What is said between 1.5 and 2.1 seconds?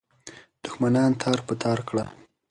تار کړه.